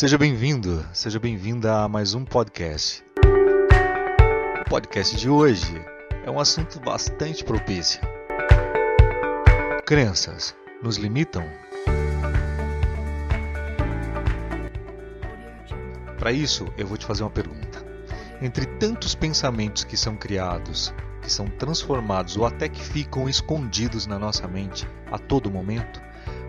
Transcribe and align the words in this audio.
Seja 0.00 0.16
bem-vindo, 0.16 0.82
seja 0.94 1.20
bem-vinda 1.20 1.82
a 1.82 1.86
mais 1.86 2.14
um 2.14 2.24
podcast. 2.24 3.04
O 4.62 4.70
podcast 4.70 5.14
de 5.14 5.28
hoje 5.28 5.74
é 6.24 6.30
um 6.30 6.40
assunto 6.40 6.80
bastante 6.80 7.44
propício. 7.44 8.00
Crenças 9.84 10.56
nos 10.82 10.96
limitam? 10.96 11.44
Para 16.18 16.32
isso, 16.32 16.66
eu 16.78 16.86
vou 16.86 16.96
te 16.96 17.04
fazer 17.04 17.22
uma 17.22 17.28
pergunta. 17.28 17.84
Entre 18.40 18.64
tantos 18.78 19.14
pensamentos 19.14 19.84
que 19.84 19.98
são 19.98 20.16
criados, 20.16 20.94
que 21.20 21.30
são 21.30 21.46
transformados 21.46 22.38
ou 22.38 22.46
até 22.46 22.70
que 22.70 22.82
ficam 22.82 23.28
escondidos 23.28 24.06
na 24.06 24.18
nossa 24.18 24.48
mente 24.48 24.88
a 25.12 25.18
todo 25.18 25.50
momento, 25.50 26.00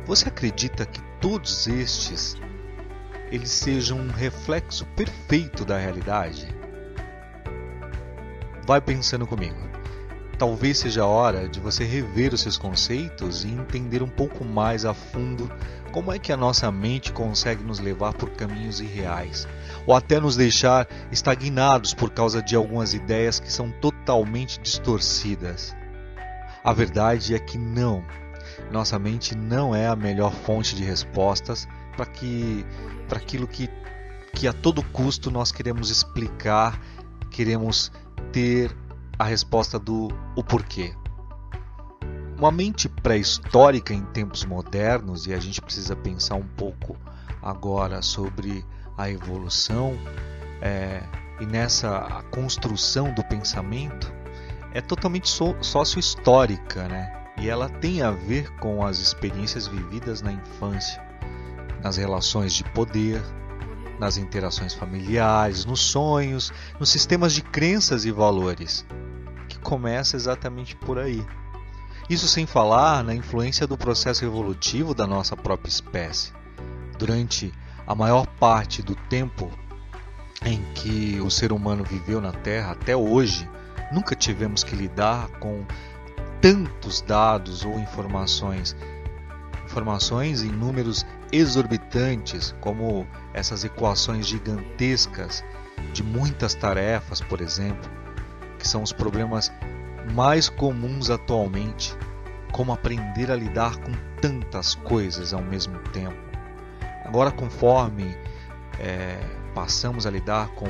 você 0.06 0.30
acredita 0.30 0.86
que 0.86 1.02
todos 1.20 1.68
estes 1.68 2.38
eles 3.32 3.50
sejam 3.50 3.98
um 3.98 4.12
reflexo 4.12 4.86
perfeito 4.88 5.64
da 5.64 5.78
realidade? 5.78 6.48
Vai 8.66 8.82
pensando 8.82 9.26
comigo. 9.26 9.72
Talvez 10.38 10.80
seja 10.80 11.04
a 11.04 11.08
hora 11.08 11.48
de 11.48 11.60
você 11.60 11.84
rever 11.84 12.34
os 12.34 12.42
seus 12.42 12.58
conceitos 12.58 13.46
e 13.46 13.48
entender 13.48 14.02
um 14.02 14.10
pouco 14.10 14.44
mais 14.44 14.86
a 14.86 14.94
fundo 14.94 15.50
como 15.92 16.12
é 16.12 16.18
que 16.18 16.32
a 16.32 16.38
nossa 16.38 16.72
mente 16.72 17.14
consegue 17.14 17.64
nos 17.64 17.80
levar 17.80 18.14
por 18.14 18.30
caminhos 18.32 18.80
irreais, 18.80 19.48
ou 19.86 19.94
até 19.94 20.20
nos 20.20 20.36
deixar 20.36 20.88
estagnados 21.12 21.94
por 21.94 22.10
causa 22.10 22.42
de 22.42 22.56
algumas 22.56 22.94
ideias 22.94 23.40
que 23.40 23.52
são 23.52 23.72
totalmente 23.72 24.60
distorcidas. 24.60 25.76
A 26.64 26.74
verdade 26.74 27.36
é 27.36 27.40
que 27.40 27.58
não. 27.58 28.04
Nossa 28.72 28.98
mente 28.98 29.36
não 29.36 29.76
é 29.76 29.88
a 29.88 29.96
melhor 29.96 30.34
fonte 30.34 30.76
de 30.76 30.84
respostas 30.84 31.68
para 31.96 32.06
que 32.06 32.66
para 33.08 33.18
aquilo 33.18 33.48
que 33.48 33.70
que 34.34 34.48
a 34.48 34.54
todo 34.54 34.82
custo 34.82 35.30
nós 35.30 35.52
queremos 35.52 35.90
explicar, 35.90 36.80
queremos 37.30 37.92
ter 38.32 38.76
a 39.20 39.26
resposta 39.26 39.78
do 39.78 40.08
o 40.36 40.44
porquê. 40.44 40.96
Uma 42.38 42.52
mente 42.52 42.90
pré-histórica 42.90 43.94
em 43.94 44.04
tempos 44.06 44.46
modernos, 44.46 45.28
e 45.28 45.34
a 45.34 45.40
gente 45.40 45.62
precisa 45.62 45.96
pensar 45.96 46.36
um 46.36 46.48
pouco 46.58 46.98
agora 47.42 48.02
sobre 48.02 48.66
a 48.98 49.10
evolução 49.10 49.96
é, 50.62 51.04
e 51.40 51.46
nessa 51.46 52.24
construção 52.32 53.14
do 53.14 53.24
pensamento, 53.26 54.12
é 54.74 54.82
totalmente 54.82 55.30
so, 55.30 55.56
sócio-histórica, 55.62 56.88
né? 56.88 57.14
E 57.38 57.50
ela 57.50 57.68
tem 57.68 58.02
a 58.02 58.12
ver 58.12 58.50
com 58.58 58.86
as 58.86 59.00
experiências 59.00 59.68
vividas 59.68 60.22
na 60.22 60.32
infância, 60.32 61.02
nas 61.84 61.98
relações 61.98 62.54
de 62.54 62.64
poder, 62.64 63.22
nas 64.00 64.18
interações 64.18 64.74
familiares, 64.74 65.66
nos 65.66 65.80
sonhos, 65.82 66.52
nos 66.80 66.90
sistemas 66.90 67.34
de 67.34 67.42
crenças 67.42 68.06
e 68.06 68.12
valores, 68.12 68.86
que 69.48 69.60
começa 69.60 70.16
exatamente 70.16 70.76
por 70.76 70.98
aí. 70.98 71.26
Isso 72.10 72.28
sem 72.28 72.46
falar 72.46 73.04
na 73.04 73.14
influência 73.14 73.68
do 73.68 73.78
processo 73.78 74.26
evolutivo 74.26 74.94
da 74.94 75.08
nossa 75.08 75.38
própria 75.38 75.70
espécie. 75.70 76.34
Durante 76.98 77.54
a 77.86 77.96
maior 77.96 78.26
parte 78.26 78.82
do 78.82 78.96
tempo 78.96 79.52
em 80.44 80.62
que 80.74 81.20
o 81.22 81.30
ser 81.30 81.52
humano 81.52 81.84
viveu 81.84 82.20
na 82.20 82.32
Terra 82.32 82.72
até 82.72 82.96
hoje, 82.96 83.48
nunca 83.92 84.16
tivemos 84.16 84.64
que 84.64 84.76
lidar 84.76 85.28
com 85.40 85.64
tantos 86.42 87.02
dados 87.02 87.64
ou 87.64 87.80
informações, 87.80 88.76
informações 89.64 90.42
em 90.42 90.50
números 90.52 91.06
exorbitantes, 91.32 92.56
como 92.60 93.08
essas 93.34 93.64
equações 93.64 94.28
gigantescas 94.28 95.44
de 95.94 96.04
muitas 96.04 96.54
tarefas, 96.54 97.22
por 97.22 97.42
exemplo, 97.42 97.90
que 98.58 98.68
são 98.68 98.84
os 98.84 98.92
problemas 98.92 99.52
mais 100.14 100.50
comuns 100.50 101.10
atualmente, 101.10 101.96
como 102.52 102.74
aprender 102.74 103.32
a 103.32 103.36
lidar 103.36 103.78
com 103.78 103.92
tantas 104.22 104.76
coisas 104.76 105.34
ao 105.34 105.42
mesmo 105.42 105.80
tempo. 105.90 106.18
Agora, 107.06 107.32
conforme 107.32 108.16
é, 108.80 109.20
passamos 109.54 110.06
a 110.06 110.12
lidar 110.12 110.50
com 110.50 110.68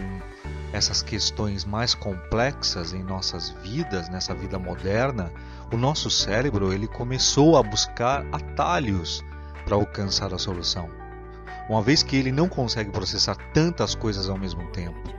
essas 0.73 1.01
questões 1.01 1.65
mais 1.65 1.93
complexas 1.93 2.93
em 2.93 3.03
nossas 3.03 3.49
vidas, 3.49 4.09
nessa 4.09 4.33
vida 4.33 4.57
moderna, 4.57 5.31
o 5.71 5.77
nosso 5.77 6.09
cérebro 6.09 6.71
ele 6.71 6.87
começou 6.87 7.57
a 7.57 7.63
buscar 7.63 8.25
atalhos 8.31 9.23
para 9.65 9.75
alcançar 9.75 10.33
a 10.33 10.37
solução. 10.37 10.89
Uma 11.69 11.81
vez 11.81 12.03
que 12.03 12.15
ele 12.15 12.31
não 12.31 12.49
consegue 12.49 12.91
processar 12.91 13.35
tantas 13.53 13.95
coisas 13.95 14.29
ao 14.29 14.37
mesmo 14.37 14.69
tempo. 14.71 15.09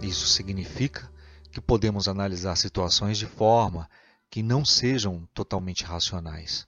Isso 0.00 0.26
significa 0.26 1.10
que 1.50 1.60
podemos 1.60 2.08
analisar 2.08 2.56
situações 2.56 3.18
de 3.18 3.26
forma 3.26 3.88
que 4.30 4.42
não 4.42 4.64
sejam 4.64 5.28
totalmente 5.34 5.84
racionais. 5.84 6.66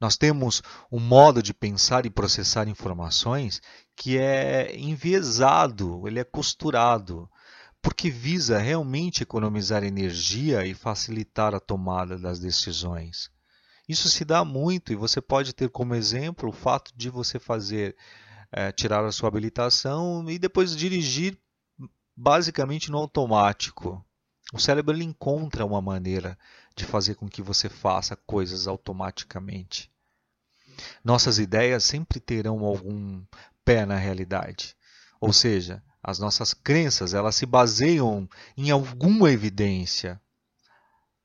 Nós 0.00 0.16
temos 0.16 0.62
um 0.90 0.98
modo 0.98 1.40
de 1.40 1.54
pensar 1.54 2.04
e 2.04 2.10
processar 2.10 2.66
informações 2.66 3.62
que 3.94 4.18
é 4.18 4.76
enviesado, 4.76 6.06
ele 6.08 6.18
é 6.18 6.24
costurado, 6.24 7.30
porque 7.80 8.10
visa 8.10 8.58
realmente 8.58 9.22
economizar 9.22 9.82
energia 9.82 10.66
e 10.66 10.74
facilitar 10.74 11.54
a 11.54 11.60
tomada 11.60 12.16
das 12.16 12.38
decisões. 12.38 13.30
Isso 13.92 14.08
se 14.08 14.24
dá 14.24 14.42
muito 14.42 14.90
e 14.90 14.96
você 14.96 15.20
pode 15.20 15.52
ter 15.52 15.68
como 15.68 15.94
exemplo 15.94 16.48
o 16.48 16.52
fato 16.52 16.90
de 16.96 17.10
você 17.10 17.38
fazer 17.38 17.94
é, 18.50 18.72
tirar 18.72 19.04
a 19.04 19.12
sua 19.12 19.28
habilitação 19.28 20.30
e 20.30 20.38
depois 20.38 20.74
dirigir 20.74 21.36
basicamente 22.16 22.90
no 22.90 22.96
automático. 22.96 24.02
O 24.50 24.58
cérebro 24.58 24.96
ele 24.96 25.04
encontra 25.04 25.66
uma 25.66 25.82
maneira 25.82 26.38
de 26.74 26.86
fazer 26.86 27.16
com 27.16 27.28
que 27.28 27.42
você 27.42 27.68
faça 27.68 28.16
coisas 28.16 28.66
automaticamente. 28.66 29.92
Nossas 31.04 31.38
ideias 31.38 31.84
sempre 31.84 32.18
terão 32.18 32.64
algum 32.64 33.22
pé 33.62 33.84
na 33.84 33.98
realidade. 33.98 34.74
Ou 35.20 35.34
seja, 35.34 35.82
as 36.02 36.18
nossas 36.18 36.54
crenças, 36.54 37.12
elas 37.12 37.36
se 37.36 37.44
baseiam 37.44 38.26
em 38.56 38.70
alguma 38.70 39.30
evidência. 39.30 40.18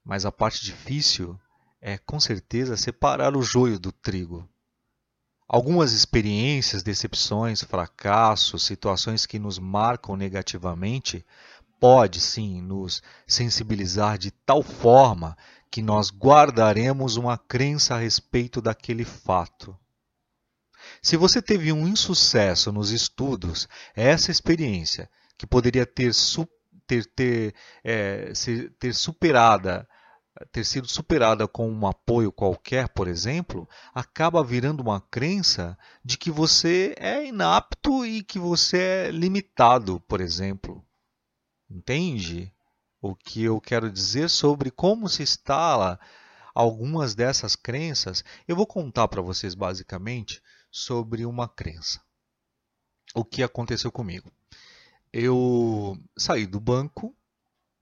Mas 0.03 0.25
a 0.25 0.33
parte 0.33 0.66
difícil 0.66 1.39
é, 1.81 1.97
com 1.97 2.19
certeza, 2.19 2.75
separar 2.75 3.35
o 3.35 3.41
joio 3.41 3.79
do 3.79 3.91
trigo. 3.91 4.47
Algumas 5.47 5.93
experiências, 5.93 6.83
decepções, 6.83 7.63
fracassos, 7.63 8.63
situações 8.63 9.25
que 9.25 9.39
nos 9.39 9.57
marcam 9.57 10.17
negativamente, 10.17 11.25
pode 11.79 12.19
sim 12.19 12.61
nos 12.61 13.01
sensibilizar 13.25 14.17
de 14.17 14.31
tal 14.31 14.61
forma 14.61 15.38
que 15.71 15.81
nós 15.81 16.09
guardaremos 16.09 17.17
uma 17.17 17.38
crença 17.38 17.95
a 17.95 17.99
respeito 17.99 18.61
daquele 18.61 19.05
fato. 19.05 19.77
Se 21.01 21.15
você 21.15 21.41
teve 21.41 21.71
um 21.71 21.88
insucesso 21.88 22.71
nos 22.71 22.91
estudos, 22.91 23.67
essa 23.95 24.31
experiência, 24.31 25.09
que 25.38 25.45
poderia 25.45 25.85
ter, 25.85 26.11
ter, 26.85 27.05
ter, 27.05 27.55
é, 27.83 28.33
ter 28.79 28.94
superada 28.94 29.88
ter 30.52 30.64
sido 30.64 30.88
superada 30.88 31.48
com 31.48 31.70
um 31.70 31.88
apoio 31.88 32.31
qualquer, 32.31 32.90
por 32.90 33.08
exemplo, 33.08 33.68
acaba 33.94 34.44
virando 34.44 34.81
uma 34.81 35.02
crença 35.02 35.78
de 36.03 36.18
que 36.18 36.31
você 36.31 36.94
é 36.98 37.25
inapto 37.25 38.06
e 38.06 38.24
que 38.24 38.40
você 38.40 38.78
é 38.78 39.12
limitado, 39.12 40.00
por 40.02 40.22
exemplo. 40.22 40.86
Entende 41.70 42.53
o 43.02 43.16
que 43.16 43.44
eu 43.44 43.59
quero 43.59 43.92
dizer 43.92 44.30
sobre 44.30 44.72
como 44.72 45.10
se 45.10 45.24
instala 45.24 46.00
algumas 46.54 47.13
dessas 47.13 47.56
crenças? 47.56 48.24
Eu 48.48 48.56
vou 48.56 48.66
contar 48.66 49.07
para 49.07 49.22
vocês 49.22 49.54
basicamente 49.54 50.42
sobre 50.72 51.25
uma 51.25 51.48
crença. 51.48 52.01
O 53.13 53.24
que 53.24 53.44
aconteceu 53.44 53.92
comigo? 53.92 54.31
Eu 55.12 55.98
saí 56.18 56.45
do 56.45 56.60
banco, 56.60 57.16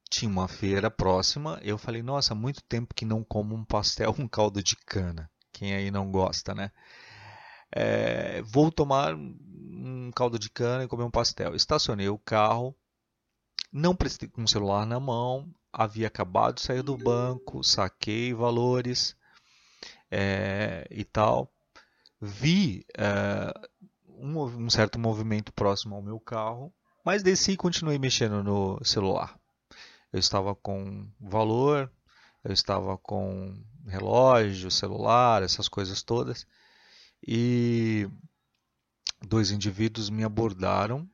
tinha 0.09 0.29
uma 0.29 0.47
feira 0.47 0.89
próxima, 0.91 1.59
eu 1.63 1.77
falei: 1.77 2.01
"Nossa, 2.03 2.35
muito 2.35 2.63
tempo 2.63 2.93
que 2.93 3.05
não 3.05 3.23
como 3.23 3.55
um 3.55 3.65
pastel 3.65 4.13
com 4.13 4.27
caldo 4.27 4.63
de 4.63 4.75
cana". 4.75 5.29
Quem 5.51 5.73
aí 5.73 5.91
não 5.91 6.11
gosta, 6.11 6.53
né? 6.53 6.71
É, 7.71 8.41
vou 8.43 8.71
tomar 8.71 9.15
um 9.15 10.11
caldo 10.15 10.37
de 10.39 10.49
cana 10.49 10.83
e 10.83 10.87
comer 10.87 11.03
um 11.03 11.11
pastel. 11.11 11.55
Estacionei 11.55 12.09
o 12.09 12.17
carro, 12.17 12.75
não 13.71 13.95
prestei 13.95 14.29
com 14.29 14.43
o 14.43 14.47
celular 14.47 14.85
na 14.85 14.99
mão, 14.99 15.53
havia 15.71 16.07
acabado 16.07 16.55
de 16.55 16.61
sair 16.61 16.81
do 16.81 16.97
banco, 16.97 17.63
saquei 17.63 18.33
valores 18.33 19.15
é, 20.11 20.87
e 20.89 21.03
tal 21.03 21.51
vi 22.21 22.85
uh, 22.97 23.67
um, 24.07 24.41
um, 24.41 24.69
certo 24.69 24.97
movimento 24.97 25.51
próximo 25.53 25.95
ao 25.95 26.01
meu 26.01 26.19
carro, 26.19 26.73
mas 27.03 27.23
desci 27.23 27.53
e 27.53 27.57
continuei 27.57 27.99
mexendo 27.99 28.43
no 28.43 28.83
celular. 28.83 29.37
Eu 30.15 30.19
estava 30.19 30.55
com 30.55 31.05
valor, 31.19 31.91
eu 32.41 32.53
estava 32.53 32.97
com 32.97 33.53
relógio, 33.85 34.71
celular, 34.71 35.43
essas 35.43 35.67
coisas 35.67 36.01
todas. 36.01 36.47
E 37.21 38.07
dois 39.27 39.51
indivíduos 39.51 40.09
me 40.09 40.23
abordaram. 40.23 41.05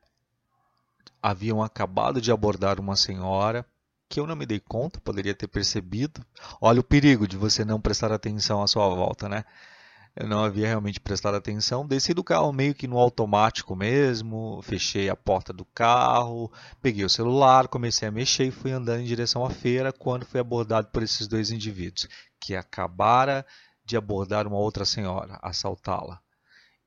Haviam 1.20 1.64
acabado 1.64 2.22
de 2.22 2.32
abordar 2.32 2.80
uma 2.80 2.96
senhora 2.96 3.66
que 4.08 4.20
eu 4.20 4.28
não 4.28 4.36
me 4.36 4.46
dei 4.46 4.60
conta, 4.60 5.02
poderia 5.02 5.34
ter 5.34 5.48
percebido. 5.48 6.24
Olha 6.62 6.80
o 6.80 6.84
perigo 6.84 7.28
de 7.28 7.38
você 7.38 7.66
não 7.66 7.82
prestar 7.82 8.12
atenção 8.12 8.62
à 8.62 8.68
sua 8.68 8.88
volta, 8.88 9.28
né? 9.28 9.44
Eu 10.16 10.28
não 10.28 10.44
havia 10.44 10.68
realmente 10.68 11.00
prestado 11.00 11.36
atenção. 11.36 11.88
Desci 11.88 12.14
do 12.14 12.24
carro 12.24 12.52
meio 12.52 12.76
que 12.76 12.88
no 12.88 12.98
automático 12.98 13.76
mesmo, 13.76 14.62
fechei 14.62 15.10
a 15.10 15.16
porta 15.16 15.54
do 15.54 15.64
carro, 15.64 16.52
peguei 16.82 17.06
o 17.06 17.10
celular, 17.10 17.68
comecei 17.70 18.08
a 18.08 18.12
mexer 18.12 18.46
e 18.46 18.52
fui 18.52 18.72
andando 18.72 19.02
em 19.02 19.06
direção 19.06 19.46
à 19.46 19.50
feira 19.50 19.94
quando 19.94 20.26
fui 20.26 20.40
abordado 20.40 20.90
por 20.90 21.02
esses 21.02 21.28
dois 21.28 21.50
indivíduos 21.50 22.10
que 22.40 22.56
acabara 22.56 23.46
de 23.86 23.96
abordar 23.96 24.48
uma 24.48 24.58
outra 24.58 24.84
senhora, 24.84 25.40
assaltá-la. 25.42 26.20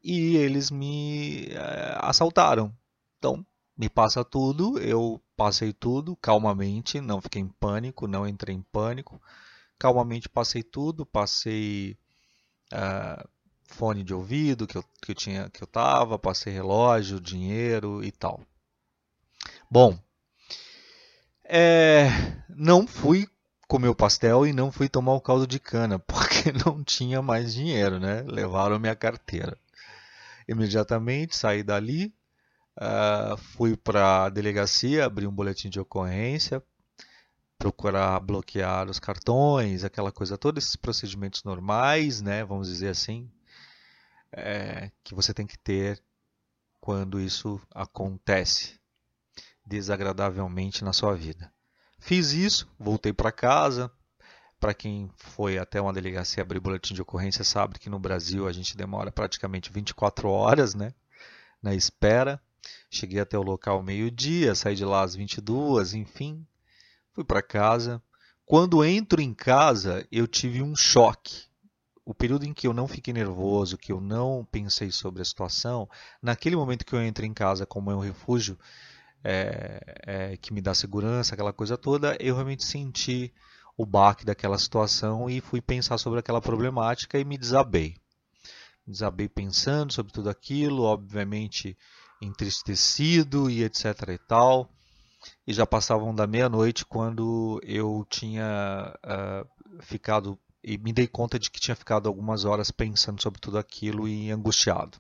E 0.03 0.37
eles 0.37 0.71
me 0.71 1.47
é, 1.47 1.99
assaltaram. 2.03 2.75
Então, 3.19 3.45
me 3.77 3.89
passa 3.89 4.23
tudo, 4.23 4.79
eu 4.79 5.21
passei 5.35 5.73
tudo 5.73 6.15
calmamente, 6.17 7.01
não 7.01 7.23
fiquei 7.23 7.41
em 7.41 7.49
pânico, 7.49 8.07
não 8.07 8.29
entrei 8.29 8.55
em 8.55 8.63
pânico. 8.63 9.21
Calmamente 9.79 10.29
passei 10.29 10.63
tudo, 10.63 11.07
passei 11.07 11.97
uh, 12.73 13.29
fone 13.67 14.03
de 14.03 14.15
ouvido 14.15 14.67
que 14.67 14.77
eu, 14.77 14.85
que 15.03 15.11
eu 15.11 15.15
tinha 15.15 15.51
que 15.51 15.63
eu 15.63 15.67
tava, 15.67 16.19
passei 16.19 16.53
relógio, 16.53 17.21
dinheiro 17.21 18.03
e 18.05 18.11
tal. 18.13 18.41
Bom, 19.71 19.99
é, 21.45 22.09
não 22.49 22.87
fui 22.87 23.29
comer 23.69 23.89
o 23.89 23.95
pastel 23.95 24.47
e 24.47 24.53
não 24.53 24.71
fui 24.71 24.89
tomar 24.89 25.15
o 25.15 25.21
caldo 25.21 25.47
de 25.47 25.59
cana 25.59 25.99
porque 26.07 26.53
não 26.65 26.83
tinha 26.83 27.21
mais 27.21 27.55
dinheiro, 27.55 27.99
né? 27.99 28.23
Levaram 28.23 28.79
minha 28.79 28.95
carteira. 28.95 29.59
Imediatamente 30.47 31.37
saí 31.37 31.63
dali, 31.63 32.15
uh, 32.79 33.37
fui 33.37 33.77
para 33.77 34.25
a 34.25 34.29
delegacia, 34.29 35.07
abri 35.07 35.27
um 35.27 35.33
boletim 35.33 35.71
de 35.71 35.81
ocorrência, 35.81 36.63
procurar 37.65 38.21
bloquear 38.21 38.91
os 38.91 38.99
cartões, 38.99 39.85
aquela 39.85 40.13
coisa, 40.13 40.37
todos 40.37 40.63
esses 40.63 40.77
procedimentos 40.77 41.43
normais, 41.45 42.21
né, 42.21 42.45
vamos 42.45 42.69
dizer 42.69 42.89
assim, 42.89 43.27
é, 44.31 44.91
que 45.03 45.15
você 45.15 45.33
tem 45.33 45.47
que 45.47 45.57
ter 45.57 45.99
quando 46.79 47.19
isso 47.19 47.59
acontece 47.75 48.79
desagradavelmente 49.65 50.85
na 50.85 50.93
sua 50.93 51.17
vida. 51.17 51.51
Fiz 51.99 52.33
isso, 52.33 52.69
voltei 52.79 53.15
para 53.15 53.33
casa. 53.33 53.91
Para 54.61 54.75
quem 54.75 55.11
foi 55.17 55.57
até 55.57 55.81
uma 55.81 55.93
delegacia 55.93 56.43
abrir 56.43 56.61
boletim 56.61 56.93
de 56.93 57.01
ocorrência 57.01 57.45
sabe 57.45 57.79
que 57.79 57.89
no 57.89 57.99
Brasil 57.99 58.47
a 58.47 58.53
gente 58.53 58.77
demora 58.77 59.11
praticamente 59.11 59.73
24 59.73 60.29
horas, 60.29 60.75
né, 60.75 60.93
na 61.63 61.75
espera. 61.75 62.39
Cheguei 62.91 63.21
até 63.21 63.39
o 63.39 63.43
local 63.43 63.83
meio-dia, 63.83 64.55
saí 64.55 64.77
de 64.77 64.85
lá 64.85 65.03
às 65.03 65.15
22, 65.15 65.95
enfim, 65.95 66.47
fui 67.15 67.25
para 67.25 67.41
casa. 67.41 68.03
Quando 68.45 68.85
entro 68.85 69.23
em 69.23 69.33
casa, 69.33 70.07
eu 70.11 70.27
tive 70.27 70.61
um 70.61 70.75
choque. 70.77 71.45
O 72.05 72.13
período 72.13 72.45
em 72.45 72.53
que 72.53 72.67
eu 72.67 72.75
não 72.75 72.87
fiquei 72.87 73.15
nervoso, 73.15 73.79
que 73.79 73.91
eu 73.91 74.01
não 74.01 74.47
pensei 74.51 74.91
sobre 74.91 75.23
a 75.23 75.25
situação, 75.25 75.89
naquele 76.21 76.57
momento 76.57 76.85
que 76.85 76.95
eu 76.95 77.01
entro 77.01 77.25
em 77.25 77.33
casa 77.33 77.65
como 77.65 77.91
é 77.91 77.97
um 77.97 78.01
refúgio 78.01 78.59
é, 79.23 79.81
é, 80.07 80.37
que 80.37 80.53
me 80.53 80.61
dá 80.61 80.75
segurança, 80.75 81.33
aquela 81.33 81.53
coisa 81.53 81.79
toda, 81.79 82.15
eu 82.21 82.35
realmente 82.35 82.63
senti 82.63 83.33
o 83.75 83.87
baque 83.87 84.25
daquela 84.25 84.59
situação 84.59 85.31
e 85.31 85.41
fui 85.41 85.63
pensar 85.63 85.97
sobre 85.97 86.21
aquela 86.21 86.43
problemática 86.43 87.19
e 87.19 87.25
me 87.25 87.39
desabei. 87.39 87.97
Me 88.87 88.93
desabei 88.93 89.29
pensando 89.29 89.95
sobre 89.95 90.13
tudo 90.13 90.29
aquilo, 90.29 90.83
obviamente 90.83 91.79
entristecido 92.21 93.49
e 93.49 93.65
etc 93.65 94.11
e 94.11 94.19
tal 94.19 94.71
e 95.47 95.53
já 95.53 95.67
passavam 95.67 96.15
da 96.15 96.27
meia-noite 96.27 96.85
quando 96.85 97.61
eu 97.65 98.07
tinha 98.09 98.95
uh, 99.05 99.83
ficado 99.83 100.39
e 100.63 100.79
me 100.79 100.93
dei 100.93 101.07
conta 101.07 101.39
de 101.39 101.51
que 101.51 101.61
tinha 101.61 101.75
ficado 101.75 102.09
algumas 102.09 102.45
horas 102.45 102.71
pensando 102.71 103.21
sobre 103.21 103.39
tudo 103.39 103.59
aquilo 103.59 104.09
e 104.09 104.31
angustiado. 104.31 104.99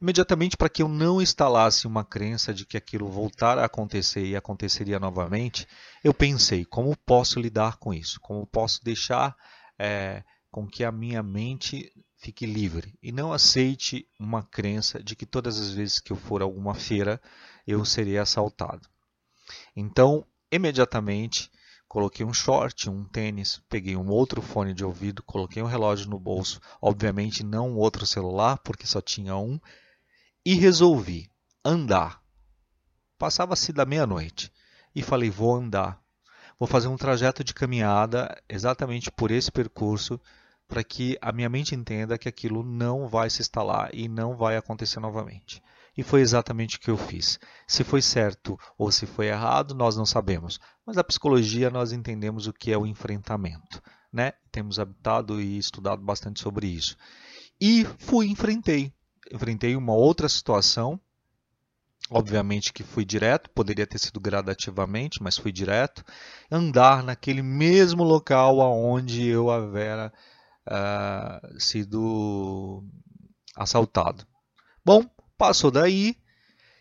Imediatamente, 0.00 0.56
para 0.56 0.68
que 0.68 0.82
eu 0.82 0.88
não 0.88 1.22
instalasse 1.22 1.86
uma 1.86 2.04
crença 2.04 2.52
de 2.52 2.66
que 2.66 2.76
aquilo 2.76 3.06
voltara 3.06 3.62
a 3.62 3.66
acontecer 3.66 4.24
e 4.24 4.34
aconteceria 4.34 4.98
novamente, 4.98 5.64
eu 6.02 6.12
pensei: 6.12 6.64
como 6.64 6.96
posso 6.96 7.38
lidar 7.38 7.76
com 7.76 7.94
isso? 7.94 8.18
Como 8.20 8.44
posso 8.44 8.82
deixar 8.82 9.36
é, 9.78 10.24
com 10.50 10.66
que 10.66 10.82
a 10.82 10.90
minha 10.90 11.22
mente 11.22 11.92
fique 12.16 12.46
livre 12.46 12.94
e 13.02 13.12
não 13.12 13.32
aceite 13.32 14.06
uma 14.18 14.42
crença 14.42 15.02
de 15.02 15.14
que 15.14 15.26
todas 15.26 15.58
as 15.58 15.70
vezes 15.70 16.00
que 16.00 16.12
eu 16.12 16.16
for 16.16 16.40
a 16.40 16.44
alguma 16.44 16.74
feira 16.74 17.20
eu 17.66 17.84
serei 17.84 18.18
assaltado. 18.18 18.88
Então, 19.74 20.26
imediatamente, 20.50 21.50
coloquei 21.88 22.24
um 22.24 22.32
short, 22.32 22.88
um 22.88 23.04
tênis, 23.04 23.62
peguei 23.68 23.96
um 23.96 24.08
outro 24.08 24.40
fone 24.40 24.74
de 24.74 24.84
ouvido, 24.84 25.22
coloquei 25.22 25.62
um 25.62 25.66
relógio 25.66 26.08
no 26.08 26.18
bolso, 26.18 26.60
obviamente 26.80 27.42
não 27.42 27.76
outro 27.76 28.06
celular, 28.06 28.58
porque 28.58 28.86
só 28.86 29.00
tinha 29.00 29.36
um, 29.36 29.60
e 30.44 30.54
resolvi 30.54 31.30
andar. 31.64 32.22
Passava-se 33.18 33.72
da 33.72 33.84
meia-noite 33.84 34.52
e 34.94 35.02
falei: 35.02 35.30
vou 35.30 35.54
andar. 35.54 36.02
Vou 36.58 36.66
fazer 36.66 36.88
um 36.88 36.96
trajeto 36.96 37.42
de 37.42 37.54
caminhada 37.54 38.40
exatamente 38.48 39.10
por 39.10 39.30
esse 39.30 39.50
percurso 39.50 40.20
para 40.68 40.82
que 40.82 41.18
a 41.20 41.32
minha 41.32 41.48
mente 41.48 41.74
entenda 41.74 42.16
que 42.16 42.28
aquilo 42.28 42.62
não 42.62 43.06
vai 43.06 43.28
se 43.28 43.42
instalar 43.42 43.90
e 43.92 44.08
não 44.08 44.36
vai 44.36 44.56
acontecer 44.56 45.00
novamente. 45.00 45.62
E 45.96 46.02
foi 46.02 46.20
exatamente 46.22 46.76
o 46.76 46.80
que 46.80 46.90
eu 46.90 46.96
fiz. 46.96 47.38
Se 47.66 47.84
foi 47.84 48.00
certo 48.00 48.58
ou 48.78 48.90
se 48.90 49.06
foi 49.06 49.26
errado, 49.26 49.74
nós 49.74 49.96
não 49.96 50.06
sabemos. 50.06 50.58
Mas 50.86 50.96
a 50.96 51.04
psicologia 51.04 51.70
nós 51.70 51.92
entendemos 51.92 52.46
o 52.46 52.52
que 52.52 52.72
é 52.72 52.78
o 52.78 52.86
enfrentamento. 52.86 53.82
Né? 54.10 54.32
Temos 54.50 54.78
habitado 54.78 55.40
e 55.40 55.58
estudado 55.58 56.02
bastante 56.02 56.40
sobre 56.40 56.66
isso. 56.66 56.96
E 57.60 57.84
fui, 57.98 58.26
enfrentei. 58.28 58.92
Enfrentei 59.30 59.76
uma 59.76 59.94
outra 59.94 60.28
situação. 60.28 60.98
Obviamente 62.10 62.72
que 62.72 62.82
fui 62.82 63.04
direto, 63.04 63.48
poderia 63.50 63.86
ter 63.86 63.98
sido 63.98 64.20
gradativamente, 64.20 65.22
mas 65.22 65.38
fui 65.38 65.52
direto. 65.52 66.04
Andar 66.50 67.02
naquele 67.02 67.42
mesmo 67.42 68.02
local 68.02 68.60
aonde 68.60 69.26
eu 69.26 69.50
havera 69.50 70.12
uh, 70.66 71.60
sido 71.60 72.84
assaltado. 73.56 74.26
Bom, 74.84 75.08
Passou 75.36 75.70
daí 75.70 76.16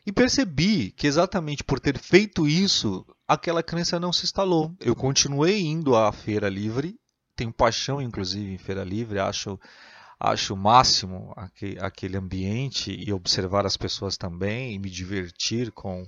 e 0.05 0.11
percebi 0.11 0.91
que 0.91 1.07
exatamente 1.07 1.63
por 1.63 1.79
ter 1.79 1.97
feito 1.97 2.47
isso, 2.47 3.05
aquela 3.27 3.61
crença 3.61 3.99
não 3.99 4.11
se 4.11 4.25
instalou. 4.25 4.75
Eu 4.79 4.95
continuei 4.95 5.61
indo 5.61 5.95
à 5.95 6.11
feira 6.11 6.49
livre, 6.49 6.99
tenho 7.35 7.53
paixão 7.53 8.01
inclusive 8.01 8.53
em 8.53 8.57
feira 8.57 8.83
livre, 8.83 9.19
acho 9.19 9.59
acho 10.19 10.53
o 10.53 10.57
máximo 10.57 11.33
aquele 11.79 12.15
ambiente 12.15 12.91
e 12.91 13.11
observar 13.11 13.65
as 13.65 13.75
pessoas 13.75 14.17
também 14.17 14.75
e 14.75 14.79
me 14.79 14.89
divertir 14.89 15.71
com 15.71 16.07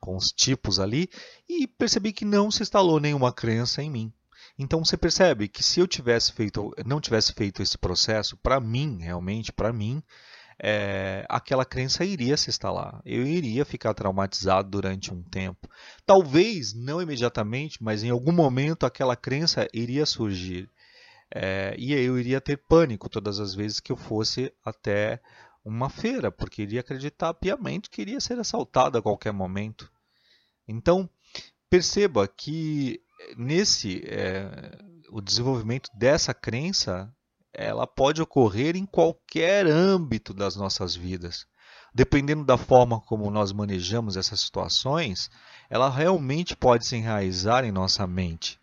com 0.00 0.16
os 0.16 0.30
tipos 0.30 0.78
ali 0.78 1.08
e 1.48 1.66
percebi 1.66 2.12
que 2.12 2.24
não 2.24 2.50
se 2.50 2.62
instalou 2.62 3.00
nenhuma 3.00 3.32
crença 3.32 3.82
em 3.82 3.90
mim. 3.90 4.12
Então 4.58 4.84
você 4.84 4.96
percebe 4.96 5.48
que 5.48 5.62
se 5.62 5.80
eu 5.80 5.86
tivesse 5.86 6.32
feito, 6.32 6.72
não 6.84 7.00
tivesse 7.00 7.32
feito 7.32 7.62
esse 7.62 7.78
processo, 7.78 8.36
para 8.36 8.60
mim, 8.60 8.98
realmente, 9.00 9.52
para 9.52 9.72
mim, 9.72 10.02
é, 10.60 11.24
aquela 11.28 11.64
crença 11.64 12.04
iria 12.04 12.36
se 12.36 12.50
instalar. 12.50 13.00
Eu 13.04 13.26
iria 13.26 13.64
ficar 13.64 13.94
traumatizado 13.94 14.68
durante 14.68 15.12
um 15.12 15.22
tempo. 15.22 15.68
Talvez 16.04 16.74
não 16.74 17.00
imediatamente, 17.00 17.82
mas 17.82 18.02
em 18.02 18.10
algum 18.10 18.32
momento 18.32 18.84
aquela 18.84 19.14
crença 19.14 19.68
iria 19.72 20.04
surgir. 20.04 20.68
É, 21.30 21.74
e 21.78 21.92
eu 21.92 22.18
iria 22.18 22.40
ter 22.40 22.56
pânico 22.56 23.08
todas 23.08 23.38
as 23.38 23.54
vezes 23.54 23.80
que 23.80 23.92
eu 23.92 23.96
fosse 23.96 24.52
até 24.64 25.20
uma 25.64 25.90
feira, 25.90 26.32
porque 26.32 26.62
iria 26.62 26.80
acreditar 26.80 27.34
piamente 27.34 27.90
que 27.90 28.00
iria 28.00 28.20
ser 28.20 28.38
assaltado 28.38 28.96
a 28.96 29.02
qualquer 29.02 29.32
momento. 29.32 29.90
Então, 30.66 31.08
perceba 31.68 32.26
que 32.26 33.00
nesse 33.36 34.02
é, 34.06 34.78
o 35.10 35.20
desenvolvimento 35.20 35.90
dessa 35.94 36.32
crença 36.32 37.14
ela 37.60 37.88
pode 37.88 38.22
ocorrer 38.22 38.76
em 38.76 38.86
qualquer 38.86 39.66
âmbito 39.66 40.32
das 40.32 40.54
nossas 40.54 40.94
vidas. 40.94 41.44
Dependendo 41.92 42.44
da 42.44 42.56
forma 42.56 43.00
como 43.00 43.28
nós 43.32 43.50
manejamos 43.50 44.16
essas 44.16 44.40
situações, 44.40 45.28
ela 45.68 45.90
realmente 45.90 46.54
pode 46.54 46.86
se 46.86 46.94
enraizar 46.94 47.64
em 47.64 47.72
nossa 47.72 48.06
mente. 48.06 48.60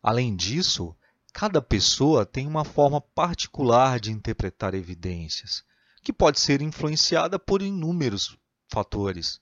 Além 0.00 0.36
disso, 0.36 0.94
cada 1.32 1.60
pessoa 1.60 2.24
tem 2.24 2.46
uma 2.46 2.64
forma 2.64 3.00
particular 3.00 3.98
de 3.98 4.12
interpretar 4.12 4.72
evidências, 4.72 5.64
que 6.00 6.12
pode 6.12 6.38
ser 6.38 6.62
influenciada 6.62 7.40
por 7.40 7.60
inúmeros 7.60 8.38
fatores. 8.68 9.40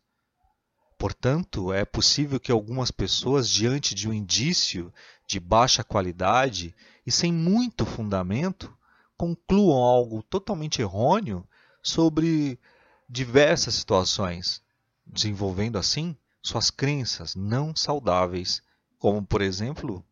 Portanto, 1.00 1.72
é 1.72 1.82
possível 1.82 2.38
que 2.38 2.52
algumas 2.52 2.90
pessoas, 2.90 3.48
diante 3.48 3.94
de 3.94 4.06
um 4.06 4.12
indício 4.12 4.92
de 5.26 5.40
baixa 5.40 5.82
qualidade 5.82 6.74
e 7.06 7.10
sem 7.10 7.32
muito 7.32 7.86
fundamento, 7.86 8.70
concluam 9.16 9.82
algo 9.82 10.22
totalmente 10.22 10.82
errôneo 10.82 11.48
sobre 11.82 12.60
diversas 13.08 13.76
situações, 13.76 14.62
desenvolvendo 15.06 15.78
assim 15.78 16.14
suas 16.42 16.70
crenças 16.70 17.34
não 17.34 17.74
saudáveis, 17.74 18.62
como 18.98 19.24
por 19.24 19.40
exemplo, 19.40 20.04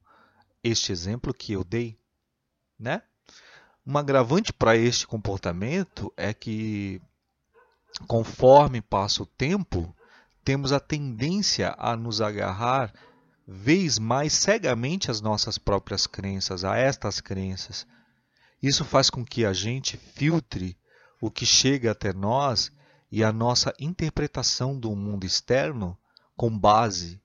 este 0.64 0.90
exemplo 0.90 1.35
que 1.35 1.52
eu 1.52 1.64
dei, 1.64 1.99
né? 2.78 3.02
Um 3.87 3.99
agravante 3.99 4.54
para 4.54 4.75
este 4.75 5.07
comportamento 5.07 6.11
é 6.16 6.33
que 6.33 6.99
conforme 8.07 8.80
passa 8.80 9.23
o 9.23 9.26
tempo, 9.26 9.95
temos 10.49 10.73
a 10.73 10.81
tendência 10.81 11.75
a 11.76 11.95
nos 11.95 12.23
agarrar 12.23 12.90
vez 13.47 13.99
mais 13.99 14.33
cegamente 14.33 15.11
às 15.11 15.21
nossas 15.21 15.59
próprias 15.59 16.07
crenças, 16.07 16.64
a 16.64 16.75
estas 16.75 17.21
crenças. 17.21 17.87
Isso 18.62 18.83
faz 18.83 19.11
com 19.11 19.23
que 19.23 19.45
a 19.45 19.52
gente 19.52 19.99
filtre 19.99 20.75
o 21.21 21.31
que 21.31 21.45
chega 21.45 21.90
até 21.90 22.14
nós 22.14 22.73
e 23.12 23.23
a 23.23 23.31
nossa 23.31 23.75
interpretação 23.78 24.75
do 24.81 24.97
mundo 24.97 25.26
externo 25.26 25.99
com 26.35 26.59
base 26.59 27.21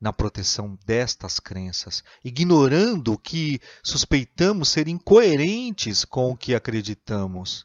na 0.00 0.12
proteção 0.12 0.76
destas 0.84 1.38
crenças, 1.38 2.02
ignorando 2.24 3.16
que 3.16 3.60
suspeitamos 3.80 4.70
ser 4.70 4.88
incoerentes 4.88 6.04
com 6.04 6.32
o 6.32 6.36
que 6.36 6.52
acreditamos. 6.52 7.64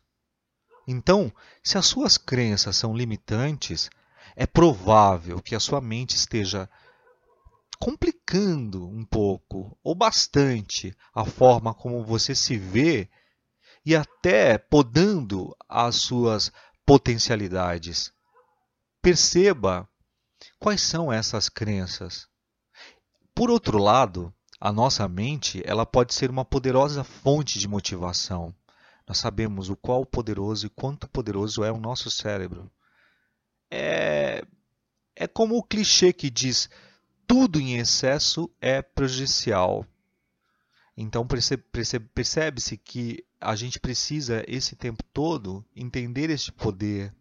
Então, 0.87 1.33
se 1.63 1.75
as 1.75 1.87
suas 1.87 2.19
crenças 2.19 2.75
são 2.75 2.95
limitantes, 2.95 3.89
é 4.35 4.45
provável 4.45 5.41
que 5.41 5.55
a 5.55 5.59
sua 5.59 5.81
mente 5.81 6.15
esteja 6.15 6.69
complicando 7.79 8.87
um 8.87 9.03
pouco 9.03 9.77
ou 9.83 9.95
bastante 9.95 10.95
a 11.13 11.25
forma 11.25 11.73
como 11.73 12.05
você 12.05 12.35
se 12.35 12.55
vê 12.57 13.09
e 13.83 13.95
até 13.95 14.57
podando 14.57 15.55
as 15.67 15.95
suas 15.95 16.51
potencialidades. 16.85 18.13
Perceba 19.01 19.89
quais 20.59 20.81
são 20.81 21.11
essas 21.11 21.49
crenças. 21.49 22.27
Por 23.33 23.49
outro 23.49 23.79
lado, 23.79 24.31
a 24.59 24.71
nossa 24.71 25.07
mente 25.07 25.63
ela 25.65 25.85
pode 25.85 26.13
ser 26.13 26.29
uma 26.29 26.45
poderosa 26.45 27.03
fonte 27.03 27.57
de 27.57 27.67
motivação. 27.67 28.53
Nós 29.07 29.17
sabemos 29.17 29.69
o 29.69 29.75
qual 29.75 30.05
poderoso 30.05 30.67
e 30.67 30.69
quanto 30.69 31.07
poderoso 31.07 31.63
é 31.63 31.71
o 31.71 31.79
nosso 31.79 32.11
cérebro. 32.11 32.71
É, 33.71 34.43
é 35.15 35.27
como 35.27 35.57
o 35.57 35.63
clichê 35.63 36.11
que 36.11 36.29
diz 36.29 36.69
tudo 37.25 37.59
em 37.59 37.77
excesso 37.77 38.51
é 38.59 38.81
prejudicial. 38.81 39.85
Então 40.97 41.25
percebe-se 41.25 42.77
que 42.77 43.25
a 43.39 43.55
gente 43.55 43.79
precisa 43.79 44.43
esse 44.47 44.75
tempo 44.75 45.01
todo 45.13 45.65
entender 45.75 46.29
este 46.29 46.51
poder. 46.51 47.13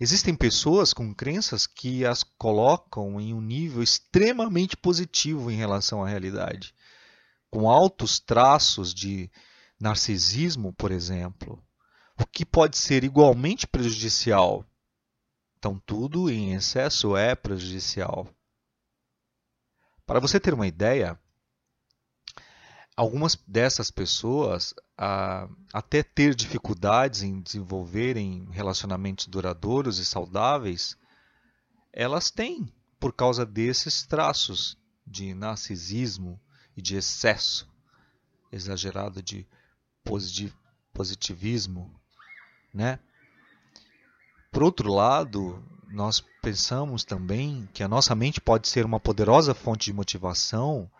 Existem 0.00 0.34
pessoas 0.34 0.94
com 0.94 1.14
crenças 1.14 1.66
que 1.66 2.04
as 2.06 2.22
colocam 2.22 3.20
em 3.20 3.34
um 3.34 3.40
nível 3.40 3.82
extremamente 3.82 4.76
positivo 4.76 5.50
em 5.50 5.56
relação 5.56 6.02
à 6.02 6.08
realidade, 6.08 6.74
com 7.50 7.68
altos 7.68 8.18
traços 8.18 8.94
de 8.94 9.30
narcisismo, 9.78 10.72
por 10.72 10.90
exemplo, 10.90 11.62
o 12.18 12.24
que 12.26 12.44
pode 12.44 12.78
ser 12.78 13.04
igualmente 13.04 13.66
prejudicial. 13.66 14.64
Então, 15.58 15.76
tudo 15.84 16.30
em 16.30 16.54
excesso 16.54 17.16
é 17.16 17.34
prejudicial. 17.34 18.28
Para 20.06 20.20
você 20.20 20.38
ter 20.38 20.54
uma 20.54 20.68
ideia, 20.68 21.18
algumas 22.96 23.34
dessas 23.44 23.90
pessoas, 23.90 24.72
até 25.72 26.04
ter 26.04 26.36
dificuldades 26.36 27.22
em 27.22 27.40
desenvolverem 27.40 28.48
relacionamentos 28.52 29.26
duradouros 29.26 29.98
e 29.98 30.04
saudáveis, 30.04 30.96
elas 31.92 32.30
têm 32.30 32.72
por 33.00 33.12
causa 33.12 33.44
desses 33.44 34.06
traços 34.06 34.78
de 35.04 35.34
narcisismo 35.34 36.40
e 36.76 36.80
de 36.80 36.96
excesso 36.96 37.68
exagerado 38.52 39.20
de 39.20 39.44
positivismo, 40.92 42.00
né? 42.72 43.00
Por 44.58 44.64
outro 44.64 44.92
lado, 44.92 45.62
nós 45.88 46.18
pensamos 46.42 47.04
também 47.04 47.68
que 47.72 47.80
a 47.80 47.86
nossa 47.86 48.12
mente 48.12 48.40
pode 48.40 48.66
ser 48.66 48.84
uma 48.84 48.98
poderosa 48.98 49.54
fonte 49.54 49.84
de 49.84 49.92
motivação, 49.92 50.90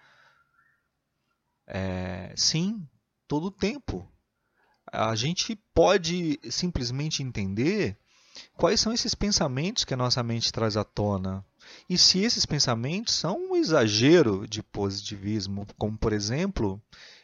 é, 1.66 2.32
sim, 2.36 2.86
todo 3.26 3.46
o 3.46 3.50
tempo. 3.50 4.08
A 4.92 5.12
gente 5.16 5.56
pode 5.74 6.38
simplesmente 6.48 7.20
entender 7.20 7.98
quais 8.54 8.78
são 8.78 8.92
esses 8.92 9.12
pensamentos 9.12 9.84
que 9.84 9.92
a 9.92 9.96
nossa 9.96 10.22
mente 10.22 10.52
traz 10.52 10.76
à 10.76 10.84
tona. 10.84 11.44
E 11.90 11.98
se 11.98 12.20
esses 12.20 12.46
pensamentos 12.46 13.12
são 13.12 13.50
um 13.50 13.56
exagero 13.56 14.46
de 14.46 14.62
positivismo, 14.62 15.66
como 15.76 15.98
por 15.98 16.12
exemplo, 16.12 16.80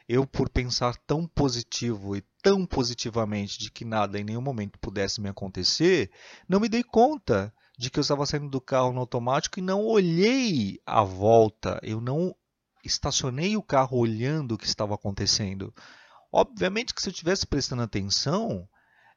eu 0.09 0.27
por 0.27 0.49
pensar 0.49 0.97
tão 1.07 1.27
positivo 1.27 2.17
e 2.17 2.23
tão 2.43 2.67
positivamente 2.67 3.59
de 3.59 3.71
que 3.71 3.85
nada 3.85 4.19
em 4.19 4.25
nenhum 4.25 4.43
momento 4.43 4.79
pudesse 4.79 5.21
me 5.21 5.29
acontecer, 5.29 6.11
não 6.49 6.61
me 6.61 6.69
dei 6.69 6.83
conta 6.83 7.53
de 7.79 7.91
que 7.91 7.99
eu 7.99 8.03
estava 8.03 8.27
saindo 8.27 8.49
do 8.49 8.61
carro 8.61 8.93
no 8.93 9.01
automático 9.01 9.59
e 9.59 9.63
não 9.63 9.85
olhei 9.85 10.81
à 10.87 11.03
volta, 11.03 11.81
eu 11.83 12.01
não 12.01 12.35
estacionei 12.85 13.57
o 13.57 13.63
carro 13.63 13.99
olhando 13.99 14.53
o 14.53 14.59
que 14.59 14.67
estava 14.67 14.95
acontecendo. 14.95 15.75
Obviamente 16.31 16.95
que 16.95 17.01
se 17.01 17.09
eu 17.09 17.13
estivesse 17.13 17.47
prestando 17.47 17.83
atenção, 17.83 18.69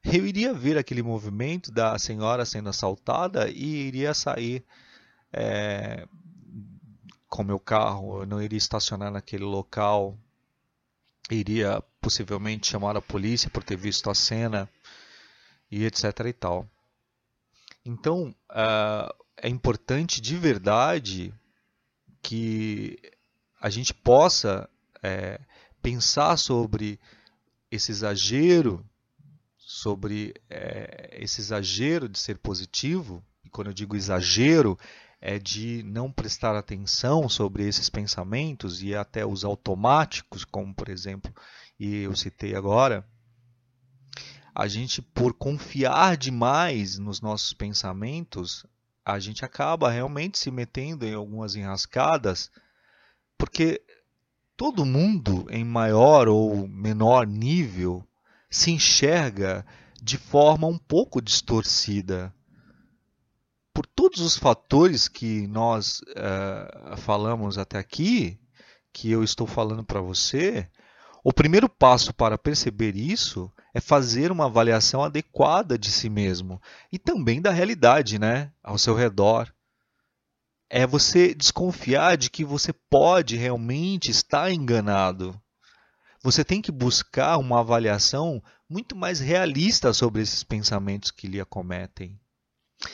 eu 0.04 0.26
iria 0.26 0.54
ver 0.54 0.78
aquele 0.78 1.02
movimento 1.02 1.70
da 1.70 1.98
senhora 1.98 2.44
sendo 2.44 2.70
assaltada 2.70 3.50
e 3.50 3.86
iria 3.88 4.14
sair 4.14 4.64
é, 5.32 6.06
com 7.28 7.44
meu 7.44 7.60
carro, 7.60 8.22
eu 8.22 8.26
não 8.26 8.40
iria 8.40 8.56
estacionar 8.56 9.12
naquele 9.12 9.44
local 9.44 10.18
iria 11.36 11.82
possivelmente 12.00 12.68
chamar 12.68 12.96
a 12.96 13.02
polícia 13.02 13.50
por 13.50 13.62
ter 13.62 13.76
visto 13.76 14.10
a 14.10 14.14
cena 14.14 14.68
e 15.70 15.84
etc 15.84 16.04
e 16.26 16.32
tal. 16.32 16.68
Então 17.84 18.34
uh, 18.50 19.14
é 19.36 19.48
importante 19.48 20.20
de 20.20 20.36
verdade 20.36 21.32
que 22.22 22.98
a 23.60 23.70
gente 23.70 23.92
possa 23.94 24.68
é, 25.02 25.40
pensar 25.82 26.36
sobre 26.36 26.98
esse 27.70 27.90
exagero, 27.90 28.84
sobre 29.56 30.34
é, 30.48 31.18
esse 31.20 31.40
exagero 31.40 32.08
de 32.08 32.18
ser 32.18 32.38
positivo. 32.38 33.24
E 33.48 33.50
quando 33.50 33.68
eu 33.68 33.72
digo 33.72 33.96
exagero, 33.96 34.78
é 35.22 35.38
de 35.38 35.82
não 35.82 36.12
prestar 36.12 36.54
atenção 36.54 37.30
sobre 37.30 37.66
esses 37.66 37.88
pensamentos 37.88 38.82
e 38.82 38.94
até 38.94 39.24
os 39.24 39.42
automáticos, 39.42 40.44
como 40.44 40.74
por 40.74 40.90
exemplo, 40.90 41.32
e 41.80 42.02
eu 42.02 42.14
citei 42.14 42.54
agora, 42.54 43.08
a 44.54 44.68
gente 44.68 45.00
por 45.00 45.32
confiar 45.32 46.18
demais 46.18 46.98
nos 46.98 47.22
nossos 47.22 47.54
pensamentos, 47.54 48.66
a 49.02 49.18
gente 49.18 49.46
acaba 49.46 49.90
realmente 49.90 50.38
se 50.38 50.50
metendo 50.50 51.06
em 51.06 51.14
algumas 51.14 51.56
enrascadas, 51.56 52.50
porque 53.38 53.80
todo 54.58 54.84
mundo 54.84 55.46
em 55.48 55.64
maior 55.64 56.28
ou 56.28 56.68
menor 56.68 57.26
nível 57.26 58.06
se 58.50 58.70
enxerga 58.70 59.64
de 60.02 60.18
forma 60.18 60.66
um 60.66 60.76
pouco 60.76 61.22
distorcida 61.22 62.34
por 63.78 63.86
todos 63.86 64.18
os 64.18 64.36
fatores 64.36 65.06
que 65.06 65.46
nós 65.46 66.00
uh, 66.00 66.96
falamos 66.96 67.56
até 67.56 67.78
aqui, 67.78 68.36
que 68.92 69.08
eu 69.08 69.22
estou 69.22 69.46
falando 69.46 69.84
para 69.84 70.00
você, 70.00 70.68
o 71.22 71.32
primeiro 71.32 71.68
passo 71.68 72.12
para 72.12 72.36
perceber 72.36 72.96
isso 72.96 73.48
é 73.72 73.80
fazer 73.80 74.32
uma 74.32 74.46
avaliação 74.46 75.04
adequada 75.04 75.78
de 75.78 75.92
si 75.92 76.10
mesmo 76.10 76.60
e 76.90 76.98
também 76.98 77.40
da 77.40 77.52
realidade, 77.52 78.18
né, 78.18 78.50
ao 78.64 78.76
seu 78.76 78.96
redor. 78.96 79.48
É 80.68 80.84
você 80.84 81.32
desconfiar 81.32 82.16
de 82.16 82.30
que 82.30 82.44
você 82.44 82.72
pode 82.72 83.36
realmente 83.36 84.10
estar 84.10 84.50
enganado. 84.50 85.40
Você 86.20 86.42
tem 86.44 86.60
que 86.60 86.72
buscar 86.72 87.38
uma 87.38 87.60
avaliação 87.60 88.42
muito 88.68 88.96
mais 88.96 89.20
realista 89.20 89.92
sobre 89.92 90.20
esses 90.20 90.42
pensamentos 90.42 91.12
que 91.12 91.28
lhe 91.28 91.40
acometem. 91.40 92.18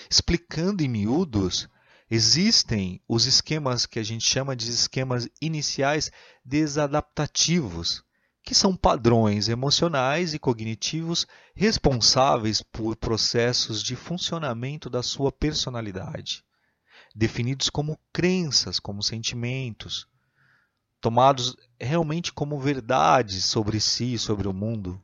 Explicando 0.08 0.82
em 0.82 0.88
miúdos, 0.88 1.68
existem 2.10 3.00
os 3.08 3.26
esquemas 3.26 3.86
que 3.86 3.98
a 3.98 4.02
gente 4.02 4.24
chama 4.24 4.56
de 4.56 4.70
esquemas 4.70 5.28
iniciais 5.40 6.10
desadaptativos, 6.44 8.02
que 8.42 8.54
são 8.54 8.76
padrões 8.76 9.48
emocionais 9.48 10.34
e 10.34 10.38
cognitivos 10.38 11.26
responsáveis 11.54 12.62
por 12.62 12.94
processos 12.96 13.82
de 13.82 13.96
funcionamento 13.96 14.90
da 14.90 15.02
sua 15.02 15.32
personalidade, 15.32 16.44
definidos 17.14 17.70
como 17.70 17.98
crenças, 18.12 18.78
como 18.78 19.02
sentimentos, 19.02 20.06
tomados 21.00 21.56
realmente 21.80 22.32
como 22.32 22.58
verdades 22.58 23.44
sobre 23.44 23.80
si 23.80 24.14
e 24.14 24.18
sobre 24.18 24.48
o 24.48 24.52
mundo. 24.52 25.02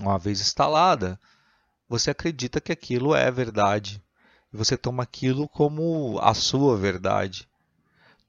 Uma 0.00 0.18
vez 0.18 0.40
instalada, 0.40 1.18
você 1.90 2.12
acredita 2.12 2.60
que 2.60 2.70
aquilo 2.70 3.16
é 3.16 3.28
verdade. 3.32 4.00
E 4.52 4.56
você 4.56 4.76
toma 4.76 5.02
aquilo 5.02 5.48
como 5.48 6.20
a 6.22 6.32
sua 6.34 6.76
verdade. 6.76 7.48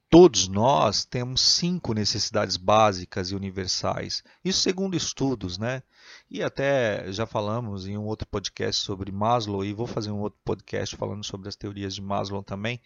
Todos 0.09 0.47
nós 0.47 1.05
temos 1.05 1.41
cinco 1.41 1.93
necessidades 1.93 2.57
básicas 2.57 3.29
e 3.29 3.35
universais. 3.35 4.23
Isso 4.43 4.61
segundo 4.61 4.97
estudos, 4.97 5.59
né? 5.59 5.83
E 6.27 6.41
até 6.41 7.11
já 7.11 7.27
falamos 7.27 7.85
em 7.85 7.99
um 7.99 8.05
outro 8.05 8.27
podcast 8.27 8.81
sobre 8.81 9.11
Maslow, 9.11 9.63
e 9.63 9.73
vou 9.73 9.85
fazer 9.85 10.09
um 10.09 10.21
outro 10.21 10.39
podcast 10.43 10.95
falando 10.95 11.23
sobre 11.23 11.47
as 11.47 11.55
teorias 11.55 11.93
de 11.93 12.01
Maslow 12.01 12.41
também. 12.41 12.81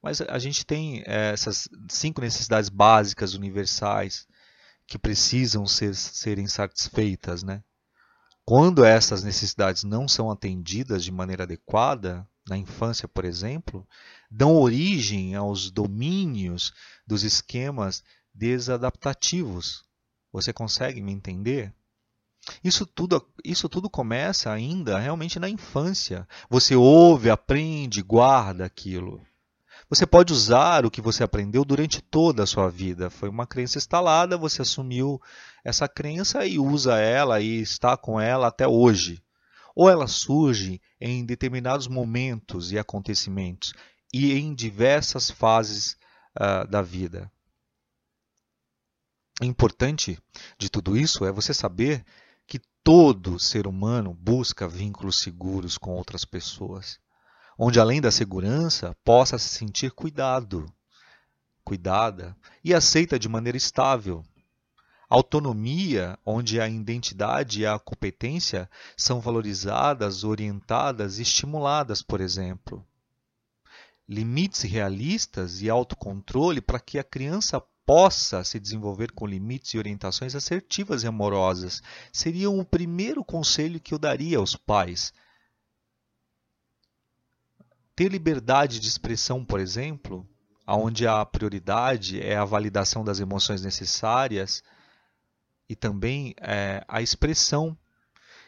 Mas 0.00 0.20
a 0.20 0.38
gente 0.38 0.64
tem 0.64 1.02
é, 1.06 1.32
essas 1.32 1.68
cinco 1.88 2.20
necessidades 2.20 2.70
básicas 2.70 3.34
universais 3.34 4.28
que 4.86 4.96
precisam 4.96 5.66
ser, 5.66 5.92
serem 5.94 6.46
satisfeitas, 6.46 7.42
né? 7.42 7.64
Quando 8.44 8.84
essas 8.84 9.22
necessidades 9.22 9.84
não 9.84 10.08
são 10.08 10.30
atendidas 10.30 11.04
de 11.04 11.12
maneira 11.12 11.44
adequada, 11.44 12.26
na 12.48 12.56
infância, 12.56 13.06
por 13.06 13.24
exemplo, 13.24 13.86
dão 14.30 14.56
origem 14.56 15.34
aos 15.34 15.70
domínios 15.70 16.72
dos 17.06 17.22
esquemas 17.22 18.02
desadaptativos. 18.34 19.84
Você 20.32 20.52
consegue 20.52 21.00
me 21.00 21.12
entender? 21.12 21.72
Isso 22.64 22.86
tudo, 22.86 23.24
isso 23.44 23.68
tudo 23.68 23.88
começa 23.88 24.50
ainda 24.50 24.98
realmente 24.98 25.38
na 25.38 25.48
infância. 25.48 26.26
Você 26.48 26.74
ouve, 26.74 27.30
aprende, 27.30 28.02
guarda 28.02 28.64
aquilo. 28.64 29.24
Você 29.90 30.06
pode 30.06 30.32
usar 30.32 30.86
o 30.86 30.90
que 30.90 31.00
você 31.00 31.24
aprendeu 31.24 31.64
durante 31.64 32.00
toda 32.00 32.44
a 32.44 32.46
sua 32.46 32.70
vida. 32.70 33.10
Foi 33.10 33.28
uma 33.28 33.44
crença 33.44 33.76
instalada, 33.76 34.38
você 34.38 34.62
assumiu 34.62 35.20
essa 35.64 35.88
crença 35.88 36.46
e 36.46 36.60
usa 36.60 36.96
ela 36.96 37.40
e 37.40 37.60
está 37.60 37.96
com 37.96 38.20
ela 38.20 38.46
até 38.46 38.68
hoje. 38.68 39.20
Ou 39.74 39.90
ela 39.90 40.06
surge 40.06 40.80
em 41.00 41.26
determinados 41.26 41.88
momentos 41.88 42.70
e 42.70 42.78
acontecimentos 42.78 43.74
e 44.14 44.32
em 44.32 44.54
diversas 44.54 45.28
fases 45.28 45.96
uh, 46.36 46.68
da 46.68 46.82
vida. 46.82 47.28
Importante 49.42 50.18
de 50.56 50.70
tudo 50.70 50.96
isso 50.96 51.24
é 51.24 51.32
você 51.32 51.52
saber 51.52 52.04
que 52.46 52.60
todo 52.84 53.40
ser 53.40 53.66
humano 53.66 54.14
busca 54.14 54.68
vínculos 54.68 55.18
seguros 55.18 55.76
com 55.76 55.90
outras 55.94 56.24
pessoas, 56.24 57.00
onde 57.62 57.78
além 57.78 58.00
da 58.00 58.10
segurança 58.10 58.96
possa 59.04 59.36
se 59.36 59.50
sentir 59.50 59.90
cuidado, 59.90 60.64
cuidada 61.62 62.34
e 62.64 62.72
aceita 62.72 63.18
de 63.18 63.28
maneira 63.28 63.58
estável. 63.58 64.24
Autonomia, 65.10 66.18
onde 66.24 66.58
a 66.58 66.66
identidade 66.66 67.60
e 67.60 67.66
a 67.66 67.78
competência 67.78 68.70
são 68.96 69.20
valorizadas, 69.20 70.24
orientadas 70.24 71.18
e 71.18 71.22
estimuladas, 71.22 72.00
por 72.00 72.22
exemplo 72.22 72.82
limites 74.08 74.62
realistas 74.62 75.62
e 75.62 75.70
autocontrole 75.70 76.60
para 76.60 76.80
que 76.80 76.98
a 76.98 77.04
criança 77.04 77.62
possa 77.86 78.42
se 78.42 78.58
desenvolver 78.58 79.12
com 79.12 79.24
limites 79.24 79.72
e 79.72 79.78
orientações 79.78 80.34
assertivas 80.34 81.04
e 81.04 81.06
amorosas. 81.06 81.80
Seria 82.12 82.50
o 82.50 82.64
primeiro 82.64 83.24
conselho 83.24 83.78
que 83.78 83.94
eu 83.94 83.98
daria 84.00 84.38
aos 84.38 84.56
pais. 84.56 85.12
Ter 88.00 88.08
liberdade 88.08 88.80
de 88.80 88.88
expressão, 88.88 89.44
por 89.44 89.60
exemplo, 89.60 90.26
onde 90.66 91.06
a 91.06 91.22
prioridade 91.26 92.18
é 92.18 92.34
a 92.34 92.46
validação 92.46 93.04
das 93.04 93.20
emoções 93.20 93.60
necessárias 93.60 94.62
e 95.68 95.76
também 95.76 96.34
é, 96.40 96.82
a 96.88 97.02
expressão. 97.02 97.76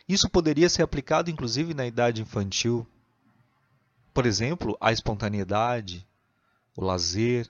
Isso 0.09 0.31
poderia 0.31 0.71
ser 0.71 0.83
aplicado 0.83 1.31
inclusive 1.31 1.75
na 1.75 1.87
idade 1.87 2.23
infantil 2.23 2.87
por 4.15 4.25
exemplo, 4.25 4.75
a 4.81 4.91
espontaneidade, 4.91 6.09
o 6.75 6.83
lazer, 6.83 7.47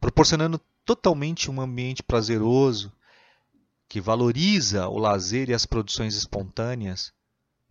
proporcionando 0.00 0.60
totalmente 0.84 1.50
um 1.50 1.60
ambiente 1.60 2.04
prazeroso 2.04 2.92
que 3.88 4.00
valoriza 4.00 4.86
o 4.86 4.96
lazer 4.96 5.50
e 5.50 5.54
as 5.54 5.66
produções 5.66 6.14
espontâneas. 6.14 7.12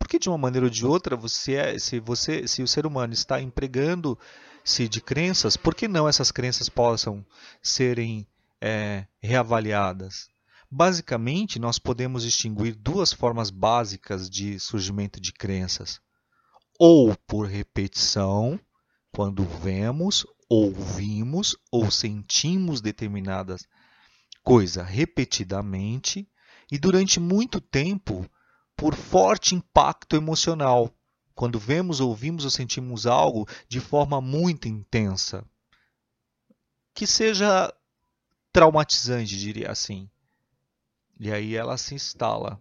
Porque 0.01 0.17
de 0.17 0.27
uma 0.27 0.37
maneira 0.37 0.65
ou 0.65 0.69
de 0.69 0.85
outra, 0.85 1.15
você 1.15 1.53
é, 1.53 1.79
se 1.79 1.99
você, 1.99 2.47
se 2.47 2.63
o 2.63 2.67
ser 2.67 2.87
humano 2.87 3.13
está 3.13 3.39
empregando 3.39 4.17
se 4.63 4.89
de 4.89 4.99
crenças, 4.99 5.55
por 5.55 5.75
que 5.75 5.87
não 5.87 6.09
essas 6.09 6.31
crenças 6.31 6.67
possam 6.67 7.23
serem 7.61 8.27
é, 8.59 9.05
reavaliadas? 9.21 10.27
Basicamente, 10.69 11.59
nós 11.59 11.77
podemos 11.77 12.23
distinguir 12.23 12.73
duas 12.73 13.13
formas 13.13 13.51
básicas 13.51 14.27
de 14.27 14.59
surgimento 14.59 15.21
de 15.21 15.31
crenças 15.31 16.01
ou 16.79 17.15
por 17.27 17.45
repetição, 17.47 18.59
quando 19.11 19.45
vemos, 19.45 20.25
ouvimos 20.49 21.55
ou 21.71 21.91
sentimos 21.91 22.81
determinadas 22.81 23.67
coisa 24.43 24.83
repetidamente 24.83 26.27
e 26.71 26.79
durante 26.79 27.19
muito 27.19 27.61
tempo 27.61 28.27
por 28.81 28.95
forte 28.95 29.53
impacto 29.53 30.15
emocional, 30.15 30.91
quando 31.35 31.59
vemos, 31.59 31.99
ouvimos 31.99 32.45
ou 32.45 32.49
sentimos 32.49 33.05
algo 33.05 33.47
de 33.69 33.79
forma 33.79 34.19
muito 34.19 34.67
intensa, 34.67 35.45
que 36.91 37.05
seja 37.05 37.71
traumatizante, 38.51 39.37
diria 39.37 39.69
assim. 39.69 40.09
E 41.19 41.31
aí 41.31 41.55
ela 41.55 41.77
se 41.77 41.93
instala. 41.93 42.59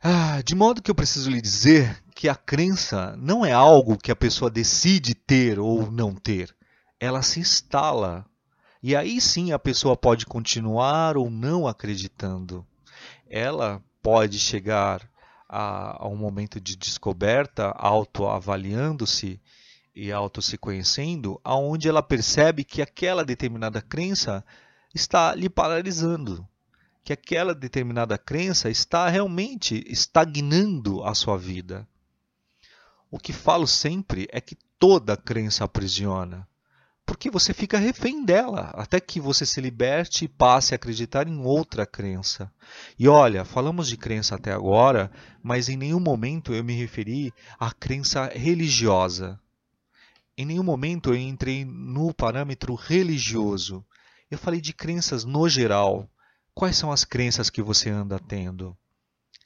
Ah, 0.00 0.40
de 0.42 0.54
modo 0.54 0.80
que 0.80 0.88
eu 0.88 0.94
preciso 0.94 1.30
lhe 1.30 1.40
dizer 1.40 2.00
que 2.14 2.28
a 2.28 2.36
crença 2.36 3.16
não 3.16 3.44
é 3.44 3.50
algo 3.50 3.98
que 3.98 4.12
a 4.12 4.16
pessoa 4.16 4.48
decide 4.48 5.16
ter 5.16 5.58
ou 5.58 5.90
não 5.90 6.14
ter. 6.14 6.54
Ela 7.00 7.22
se 7.22 7.40
instala. 7.40 8.24
E 8.80 8.94
aí 8.94 9.20
sim 9.20 9.50
a 9.50 9.58
pessoa 9.58 9.96
pode 9.96 10.24
continuar 10.24 11.16
ou 11.16 11.28
não 11.28 11.66
acreditando. 11.66 12.64
Ela 13.28 13.82
pode 14.04 14.38
chegar 14.38 15.02
a, 15.48 16.04
a 16.04 16.08
um 16.08 16.16
momento 16.16 16.60
de 16.60 16.76
descoberta, 16.76 17.74
autoavaliando-se 17.76 19.40
e 19.92 20.12
auto 20.12 20.40
se 20.40 20.56
conhecendo, 20.56 21.40
aonde 21.42 21.88
ela 21.88 22.02
percebe 22.02 22.62
que 22.62 22.80
aquela 22.80 23.24
determinada 23.24 23.82
crença 23.82 24.44
está 24.94 25.34
lhe 25.34 25.48
paralisando 25.48 26.46
que 27.04 27.12
aquela 27.12 27.54
determinada 27.54 28.16
crença 28.16 28.70
está 28.70 29.08
realmente 29.10 29.84
estagnando 29.86 31.04
a 31.04 31.14
sua 31.14 31.36
vida. 31.36 31.86
O 33.10 33.18
que 33.18 33.32
falo 33.32 33.66
sempre 33.66 34.26
é 34.32 34.40
que 34.40 34.56
toda 34.78 35.16
crença 35.16 35.64
aprisiona, 35.64 36.48
porque 37.06 37.30
você 37.30 37.52
fica 37.52 37.78
refém 37.78 38.24
dela 38.24 38.70
até 38.74 39.00
que 39.00 39.20
você 39.20 39.44
se 39.44 39.60
liberte 39.60 40.24
e 40.24 40.28
passe 40.28 40.74
a 40.74 40.76
acreditar 40.76 41.28
em 41.28 41.38
outra 41.38 41.86
crença. 41.86 42.52
E 42.98 43.08
olha, 43.08 43.44
falamos 43.44 43.88
de 43.88 43.96
crença 43.96 44.34
até 44.34 44.52
agora, 44.52 45.10
mas 45.42 45.68
em 45.68 45.76
nenhum 45.76 46.00
momento 46.00 46.54
eu 46.54 46.64
me 46.64 46.74
referi 46.74 47.32
à 47.58 47.72
crença 47.72 48.26
religiosa. 48.34 49.38
Em 50.36 50.44
nenhum 50.44 50.64
momento 50.64 51.10
eu 51.10 51.16
entrei 51.16 51.64
no 51.64 52.12
parâmetro 52.12 52.74
religioso. 52.74 53.84
Eu 54.30 54.38
falei 54.38 54.60
de 54.60 54.72
crenças 54.72 55.24
no 55.24 55.48
geral, 55.48 56.10
Quais 56.54 56.76
são 56.76 56.92
as 56.92 57.04
crenças 57.04 57.50
que 57.50 57.60
você 57.60 57.90
anda 57.90 58.16
tendo? 58.16 58.76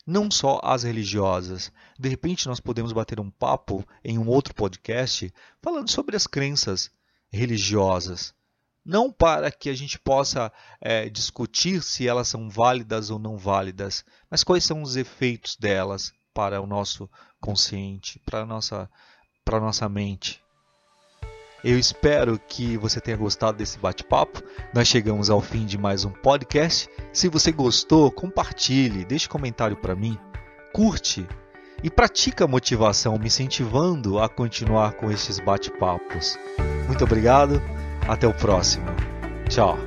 Não 0.07 0.31
só 0.31 0.61
as 0.63 0.83
religiosas. 0.83 1.73
De 1.99 2.07
repente, 2.07 2.47
nós 2.47 2.61
podemos 2.61 2.93
bater 2.93 3.19
um 3.19 3.31
papo 3.31 3.83
em 4.05 4.19
um 4.19 4.29
outro 4.29 4.55
podcast 4.55 5.33
falando 5.63 5.89
sobre 5.89 6.17
as 6.17 6.27
crenças 6.27 6.91
religiosas. 7.31 8.35
Não 8.85 9.13
para 9.13 9.51
que 9.51 9.69
a 9.69 9.75
gente 9.75 9.99
possa 9.99 10.51
é, 10.81 11.09
discutir 11.09 11.83
se 11.83 12.09
elas 12.09 12.29
são 12.29 12.49
válidas 12.49 13.11
ou 13.11 13.19
não 13.19 13.37
válidas, 13.37 14.05
mas 14.31 14.43
quais 14.43 14.65
são 14.65 14.83
os 14.83 14.97
efeitos 14.97 15.57
delas 15.57 16.13
para 16.33 16.61
o 16.61 16.67
nosso 16.67 17.11
consciente, 17.41 18.19
para 18.21 18.41
a 18.41 18.47
nossa, 18.47 18.89
para 19.45 19.59
a 19.59 19.61
nossa 19.61 19.89
mente. 19.89 20.43
Eu 21.63 21.77
espero 21.77 22.39
que 22.39 22.79
você 22.79 23.01
tenha 23.01 23.17
gostado 23.17 23.59
desse 23.59 23.79
bate-papo. 23.79 24.41
Nós 24.73 24.87
chegamos 24.87 25.29
ao 25.29 25.41
fim 25.41 25.67
de 25.67 25.77
mais 25.77 26.05
um 26.05 26.13
podcast. 26.13 26.89
Se 27.13 27.29
você 27.29 27.51
gostou, 27.51 28.13
compartilhe, 28.13 29.05
deixe 29.05 29.29
comentário 29.29 29.77
para 29.77 29.97
mim, 29.97 30.17
curte 30.73 31.27
e 31.83 31.91
pratica 31.91 32.45
a 32.45 32.49
motivação, 32.49 33.19
me 33.19 33.27
incentivando 33.27 34.19
a 34.19 34.29
continuar 34.29 34.93
com 34.93 35.11
estes 35.11 35.39
bate-papos. 35.39 36.39
Muito 36.87 37.05
obrigado, 37.05 37.63
até 38.09 38.27
o 38.27 38.35
próximo. 38.35 38.87
Tchau. 39.49 39.79